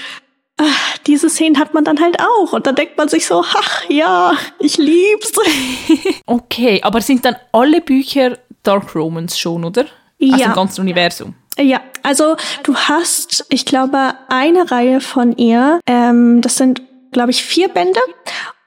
[0.57, 2.55] ach, diese Szenen hat man dann halt auch.
[2.55, 5.33] Und dann denkt man sich so, ach ja, ich lieb's.
[6.27, 9.85] okay, aber sind dann alle Bücher Dark Romans schon, oder?
[10.18, 10.35] Ja.
[10.35, 11.35] Aus dem ganzen Universum.
[11.61, 15.78] Ja, also du hast, ich glaube, eine Reihe von ihr.
[15.86, 16.80] Ähm, das sind,
[17.12, 18.00] glaube ich, vier Bände.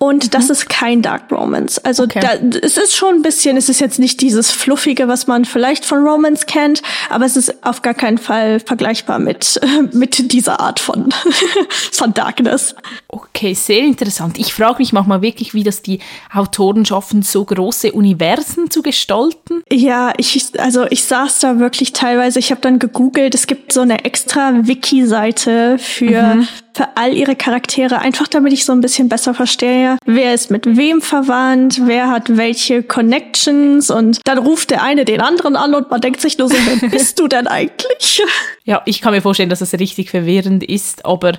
[0.02, 0.30] Und mhm.
[0.32, 1.78] das ist kein Dark Romance.
[1.86, 2.22] Also okay.
[2.22, 5.86] da, es ist schon ein bisschen, es ist jetzt nicht dieses Fluffige, was man vielleicht
[5.86, 9.62] von Romance kennt, aber es ist auf gar keinen Fall vergleichbar mit,
[9.94, 11.10] mit dieser Art von,
[11.92, 12.74] von Darkness.
[13.10, 14.40] Okay, sehr interessant.
[14.40, 16.00] Ich frage mich manchmal wirklich, wie das die
[16.34, 19.62] Autoren schaffen, so große Universen zu gestalten.
[19.72, 23.82] Ja, ich, also ich saß da wirklich teilweise, ich habe dann gegoogelt, es gibt so
[23.82, 26.48] eine extra Wiki-Seite für, mhm.
[26.74, 30.66] für all ihre Charaktere, einfach damit ich so ein bisschen besser verstehe, wer ist mit
[30.78, 35.90] wem verwandt, wer hat welche Connections und dann ruft der eine den anderen an und
[35.90, 38.22] man denkt sich nur so, wer bist du denn eigentlich?
[38.64, 41.34] Ja, ich kann mir vorstellen, dass es richtig verwirrend ist, aber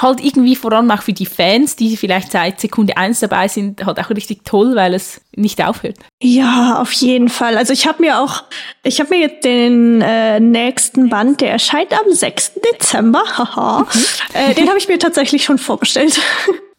[0.00, 3.84] halt irgendwie vor allem auch für die Fans, die vielleicht seit Sekunde eins dabei sind,
[3.84, 5.96] halt auch richtig toll, weil es nicht aufhört.
[6.22, 7.56] Ja, auf jeden Fall.
[7.56, 8.44] Also ich habe mir auch,
[8.84, 12.52] ich habe mir jetzt den äh, nächsten Band, der erscheint am 6.
[12.72, 14.00] Dezember, haha, mhm.
[14.34, 16.20] äh, den habe ich mir tatsächlich schon vorbestellt.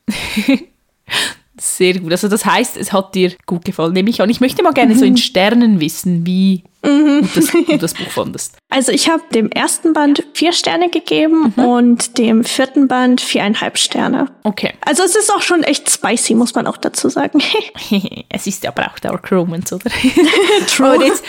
[1.59, 2.11] Sehr gut.
[2.11, 4.29] Also das heißt, es hat dir gut gefallen, nehme ich an.
[4.29, 4.99] Ich möchte mal gerne mhm.
[4.99, 5.17] so in mhm.
[5.17, 7.21] Sternen wissen, wie mhm.
[7.21, 8.57] du, das, du das Buch fandest.
[8.69, 11.63] Also ich habe dem ersten Band vier Sterne gegeben mhm.
[11.65, 14.27] und dem vierten Band viereinhalb Sterne.
[14.43, 14.73] Okay.
[14.81, 17.41] Also es ist auch schon echt spicy, muss man auch dazu sagen.
[18.29, 19.89] es ist aber auch Dark Romance, oder?
[20.67, 21.05] True.
[21.05, 21.23] Jetzt,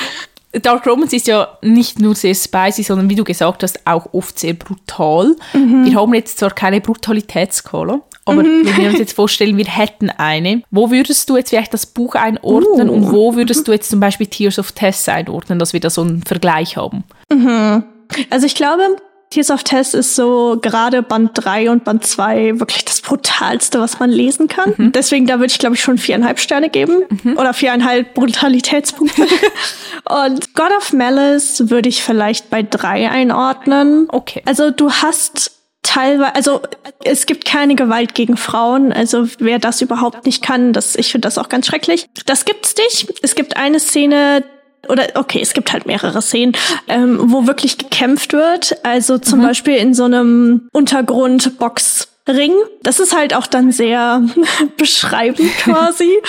[0.52, 4.38] Dark Romance ist ja nicht nur sehr spicy, sondern wie du gesagt hast, auch oft
[4.38, 5.36] sehr brutal.
[5.52, 5.84] Mhm.
[5.84, 8.64] Wir haben jetzt zwar keine Brutalitätsskala, aber mhm.
[8.64, 12.14] wenn wir uns jetzt vorstellen, wir hätten eine, wo würdest du jetzt vielleicht das Buch
[12.14, 12.92] einordnen uh.
[12.92, 16.02] und wo würdest du jetzt zum Beispiel Tears of Tess einordnen, dass wir da so
[16.02, 17.04] einen Vergleich haben?
[17.32, 17.84] Mhm.
[18.28, 18.96] Also ich glaube,
[19.30, 24.00] Tears of Tess ist so gerade Band 3 und Band 2 wirklich das brutalste, was
[24.00, 24.74] man lesen kann.
[24.76, 24.92] Mhm.
[24.92, 27.04] Deswegen, da würde ich, glaube ich, schon viereinhalb Sterne geben.
[27.22, 27.38] Mhm.
[27.38, 29.22] Oder viereinhalb Brutalitätspunkte.
[30.04, 34.08] und God of Malice würde ich vielleicht bei drei einordnen.
[34.10, 34.42] Okay.
[34.46, 36.60] Also du hast teilweise, also
[37.04, 38.92] es gibt keine Gewalt gegen Frauen.
[38.92, 42.08] Also wer das überhaupt nicht kann, das, ich finde das auch ganz schrecklich.
[42.26, 43.12] Das gibt's nicht.
[43.22, 44.44] Es gibt eine Szene,
[44.88, 46.56] oder okay, es gibt halt mehrere Szenen,
[46.88, 48.84] ähm, wo wirklich gekämpft wird.
[48.84, 49.44] Also zum mhm.
[49.44, 52.52] Beispiel in so einem Untergrundboxring.
[52.82, 54.22] Das ist halt auch dann sehr
[54.76, 56.20] beschreibend quasi.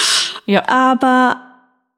[0.45, 0.67] ja.
[0.67, 1.50] Aber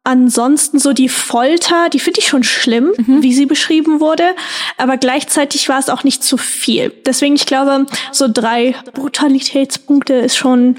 [0.05, 3.23] Ansonsten so die Folter, die finde ich schon schlimm, mhm.
[3.23, 4.35] wie sie beschrieben wurde,
[4.77, 6.91] aber gleichzeitig war es auch nicht zu viel.
[7.05, 10.77] Deswegen, ich glaube, so drei Brutalitätspunkte ist schon,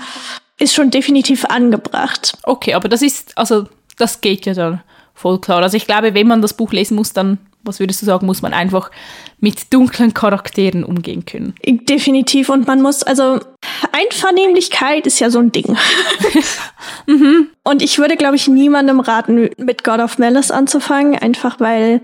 [0.58, 2.36] ist schon definitiv angebracht.
[2.42, 4.82] Okay, aber das ist, also, das geht ja dann
[5.14, 5.62] voll klar.
[5.62, 8.42] Also ich glaube, wenn man das Buch lesen muss, dann was würdest du sagen, muss
[8.42, 8.90] man einfach
[9.38, 11.54] mit dunklen Charakteren umgehen können?
[11.64, 12.48] Definitiv.
[12.48, 13.40] Und man muss, also
[13.92, 15.76] Einvernehmlichkeit ist ja so ein Ding.
[17.06, 17.48] mhm.
[17.62, 22.02] Und ich würde, glaube ich, niemandem raten, mit God of Malice anzufangen, einfach weil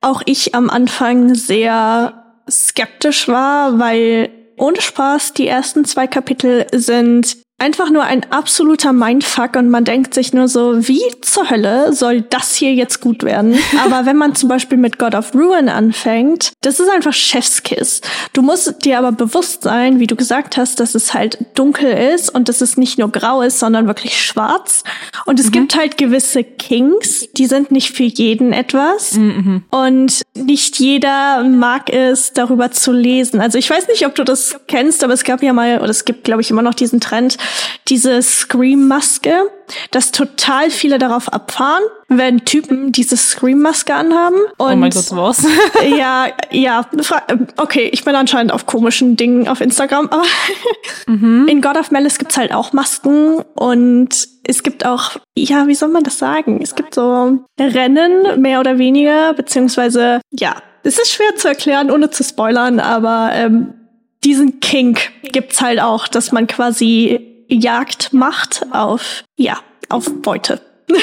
[0.00, 7.43] auch ich am Anfang sehr skeptisch war, weil ohne Spaß, die ersten zwei Kapitel sind
[7.58, 12.22] einfach nur ein absoluter Mindfuck und man denkt sich nur so, wie zur Hölle soll
[12.22, 13.56] das hier jetzt gut werden?
[13.84, 18.00] aber wenn man zum Beispiel mit God of Ruin anfängt, das ist einfach Chefskiss.
[18.32, 22.34] Du musst dir aber bewusst sein, wie du gesagt hast, dass es halt dunkel ist
[22.34, 24.82] und dass es nicht nur grau ist, sondern wirklich schwarz.
[25.24, 25.52] Und es mhm.
[25.52, 29.12] gibt halt gewisse Kings, die sind nicht für jeden etwas.
[29.12, 29.62] Mhm.
[29.70, 33.40] Und nicht jeder mag es, darüber zu lesen.
[33.40, 36.04] Also ich weiß nicht, ob du das kennst, aber es gab ja mal, oder es
[36.04, 37.38] gibt, glaube ich, immer noch diesen Trend,
[37.88, 39.50] diese Scream-Maske,
[39.90, 44.38] dass total viele darauf abfahren, wenn Typen diese Scream-Maske anhaben.
[44.58, 45.46] Und oh mein Gott, was?
[45.98, 46.86] ja, ja,
[47.56, 50.24] okay, ich bin anscheinend auf komischen Dingen auf Instagram, aber
[51.06, 51.46] mhm.
[51.48, 55.88] in God of Malice gibt's halt auch Masken und es gibt auch, ja, wie soll
[55.88, 56.60] man das sagen?
[56.62, 62.10] Es gibt so Rennen, mehr oder weniger, beziehungsweise, ja, es ist schwer zu erklären, ohne
[62.10, 63.74] zu spoilern, aber ähm,
[64.22, 70.60] diesen Kink gibt's halt auch, dass man quasi Jagd macht auf, ja, auf Beute.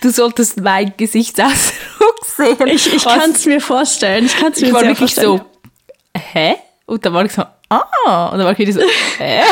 [0.00, 2.66] du solltest mein Gesichtsausdruck sehen.
[2.68, 4.26] Ich, ich kann es mir vorstellen.
[4.26, 5.38] Ich kann es mir ich war wirklich vorstellen.
[5.38, 6.56] so, hä?
[6.86, 8.28] Und dann war ich so, ah.
[8.28, 8.80] Und dann war ich wieder so,
[9.18, 9.42] hä?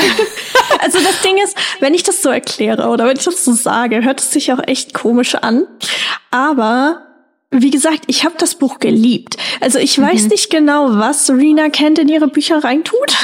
[0.80, 4.04] Also das Ding ist, wenn ich das so erkläre oder wenn ich das so sage,
[4.04, 5.66] hört es sich auch echt komisch an.
[6.30, 7.02] Aber
[7.62, 9.36] wie gesagt, ich habe das Buch geliebt.
[9.60, 10.04] Also ich mhm.
[10.04, 13.16] weiß nicht genau, was Rena Kent in ihre Bücher reintut,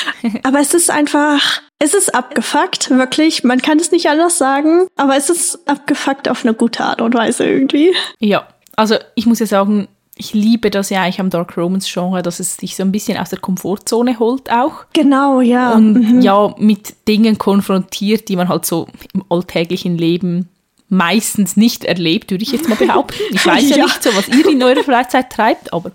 [0.42, 3.44] aber es ist einfach, es ist abgefuckt, wirklich.
[3.44, 7.14] Man kann es nicht anders sagen, aber es ist abgefuckt auf eine gute Art und
[7.14, 7.94] Weise irgendwie.
[8.18, 8.46] Ja,
[8.76, 12.40] also ich muss ja sagen, ich liebe das ja eigentlich am Dark Romance Genre, dass
[12.40, 14.84] es sich so ein bisschen aus der Komfortzone holt auch.
[14.92, 15.74] Genau, ja.
[15.74, 16.20] Und mhm.
[16.20, 20.48] ja, mit Dingen konfrontiert, die man halt so im alltäglichen Leben
[20.88, 23.18] meistens nicht erlebt, würde ich jetzt mal behaupten.
[23.30, 25.92] Ich weiß ja, ja, nicht so, was ihr in eurer Freizeit treibt, aber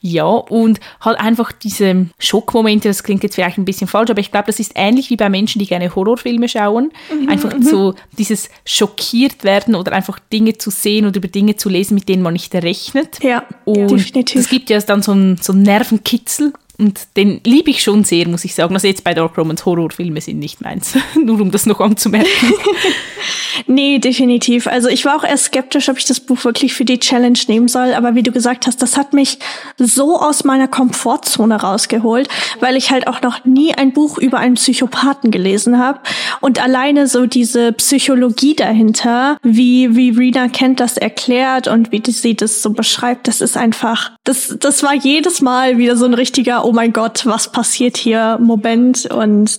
[0.00, 4.30] ja, und halt einfach diese Schockmomente, das klingt jetzt vielleicht ein bisschen falsch, aber ich
[4.30, 6.92] glaube, das ist ähnlich wie bei Menschen, die gerne Horrorfilme schauen.
[7.12, 7.62] Mhm, einfach mhm.
[7.62, 12.08] so dieses schockiert werden oder einfach Dinge zu sehen oder über Dinge zu lesen, mit
[12.08, 13.22] denen man nicht rechnet.
[13.22, 14.40] Ja, und definitiv.
[14.40, 18.28] Es gibt ja dann so einen, so einen Nervenkitzel und den liebe ich schon sehr,
[18.28, 18.72] muss ich sagen.
[18.74, 20.94] Also jetzt bei Dark Romans Horrorfilme sind nicht meins.
[21.24, 22.28] Nur um das noch anzumerken.
[23.66, 24.68] nee, definitiv.
[24.68, 27.66] Also ich war auch erst skeptisch, ob ich das Buch wirklich für die Challenge nehmen
[27.66, 27.94] soll.
[27.94, 29.40] Aber wie du gesagt hast, das hat mich
[29.76, 32.28] so aus meiner Komfortzone rausgeholt,
[32.60, 35.98] weil ich halt auch noch nie ein Buch über einen Psychopathen gelesen habe.
[36.40, 42.36] Und alleine so diese Psychologie dahinter, wie, wie Rena Kent das erklärt und wie sie
[42.36, 46.67] das so beschreibt, das ist einfach, das, das war jedes Mal wieder so ein richtiger
[46.68, 49.06] oh mein Gott, was passiert hier Moment.
[49.06, 49.58] Und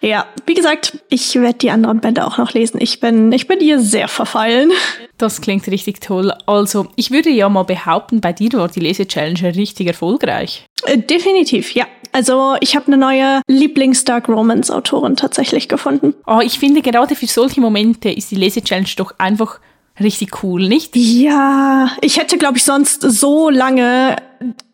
[0.00, 2.80] ja, wie gesagt, ich werde die anderen Bände auch noch lesen.
[2.80, 4.70] Ich bin, ich bin ihr sehr verfallen.
[5.18, 6.32] Das klingt richtig toll.
[6.46, 10.66] Also, ich würde ja mal behaupten, bei dir war die Lese-Challenge richtig erfolgreich.
[10.84, 11.86] Äh, definitiv, ja.
[12.12, 16.14] Also ich habe eine neue Lieblings-Dark Romance-Autorin tatsächlich gefunden.
[16.28, 19.58] Oh, ich finde gerade für solche Momente ist die Lese-Challenge doch einfach
[20.00, 20.96] richtig cool, nicht?
[20.96, 24.16] Ja, ich hätte, glaube ich, sonst so lange,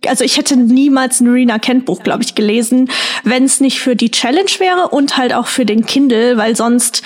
[0.06, 2.90] also ich hätte niemals ein Rena Kent Buch, glaube ich, gelesen,
[3.24, 7.02] wenn es nicht für die Challenge wäre und halt auch für den Kindle, weil sonst,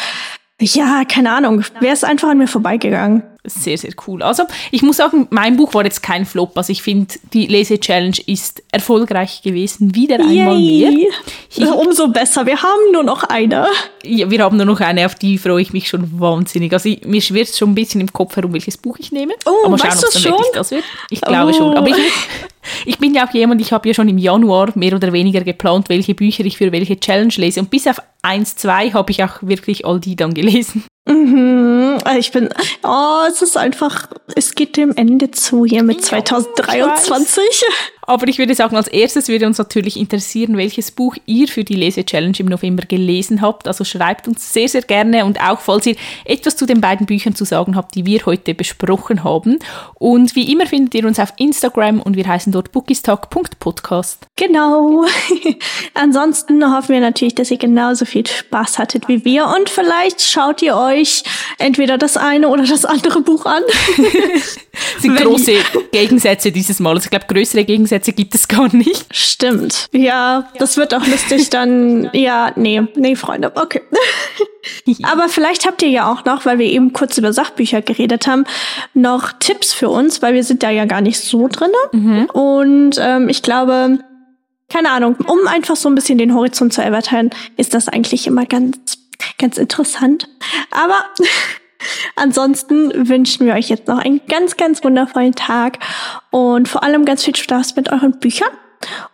[0.61, 4.23] ja, keine Ahnung, wäre es einfach an mir vorbeigegangen sehr, sehr cool.
[4.23, 6.57] Also, ich muss sagen, mein Buch war jetzt kein Flop.
[6.57, 9.95] Also, ich finde, die Lese-Challenge ist erfolgreich gewesen.
[9.95, 10.91] Wieder einmal mehr.
[11.55, 12.47] Ich, Umso besser.
[12.47, 13.67] Wir haben nur noch eine.
[14.03, 16.73] Ja, wir haben nur noch eine, auf die freue ich mich schon wahnsinnig.
[16.73, 19.35] Also, ich, mir schwirrt schon ein bisschen im Kopf herum, welches Buch ich nehme.
[19.45, 20.33] Oh, Aber schauen, ob es dann schon?
[20.33, 20.85] wirklich das wird.
[21.11, 21.55] Ich glaube oh.
[21.55, 21.77] schon.
[21.77, 21.97] Aber ich,
[22.87, 25.91] ich bin ja auch jemand, ich habe ja schon im Januar mehr oder weniger geplant,
[25.91, 27.61] welche Bücher ich für welche Challenge lese.
[27.61, 30.85] Und bis auf eins, zwei habe ich auch wirklich all die dann gelesen.
[31.07, 31.99] Mhm.
[32.19, 32.49] Ich bin,
[32.83, 37.65] oh, es ist einfach, es geht dem Ende zu hier mit 2023.
[38.07, 41.75] Aber ich würde sagen, als erstes würde uns natürlich interessieren, welches Buch ihr für die
[41.75, 43.67] Lese-Challenge im November gelesen habt.
[43.67, 47.35] Also schreibt uns sehr, sehr gerne und auch, falls ihr etwas zu den beiden Büchern
[47.35, 49.59] zu sagen habt, die wir heute besprochen haben.
[49.95, 54.27] Und wie immer findet ihr uns auf Instagram und wir heißen dort bookistalk.podcast.
[54.37, 55.05] Genau.
[55.95, 60.61] Ansonsten hoffen wir natürlich, dass ihr genauso viel Spaß hattet wie wir und vielleicht schaut
[60.63, 61.23] ihr euch
[61.59, 63.63] entweder das eine oder das andere Buch an.
[63.97, 65.53] das sind große
[65.93, 66.95] Gegensätze dieses Mal.
[66.95, 69.07] Also ich glaube, größere Gegensätze Gegensätze gibt es gar nicht.
[69.15, 69.89] Stimmt.
[69.93, 72.11] Ja, das wird auch lustig dann.
[72.13, 73.83] Ja, nee, nee, Freunde, okay.
[75.03, 78.45] Aber vielleicht habt ihr ja auch noch, weil wir eben kurz über Sachbücher geredet haben,
[78.95, 81.71] noch Tipps für uns, weil wir sind da ja gar nicht so drin.
[81.93, 82.25] Mhm.
[82.33, 83.99] Und ähm, ich glaube,
[84.69, 88.47] keine Ahnung, um einfach so ein bisschen den Horizont zu erweitern, ist das eigentlich immer
[88.47, 88.99] ganz,
[89.39, 90.29] ganz interessant.
[90.71, 90.99] Aber
[92.17, 95.79] ansonsten wünschen wir euch jetzt noch einen ganz, ganz wundervollen Tag
[96.31, 98.51] und vor allem ganz viel Spaß mit euren Büchern.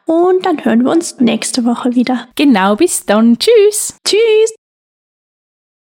[0.05, 2.29] Und dann hören wir uns nächste Woche wieder.
[2.35, 3.39] Genau, bis dann.
[3.39, 3.99] Tschüss.
[4.05, 4.60] Tschüss.